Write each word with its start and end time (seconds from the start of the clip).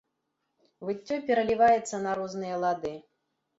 Выццё 0.89 1.19
пераліваецца 1.27 2.01
на 2.09 2.17
розныя 2.23 2.59
лады. 2.67 2.97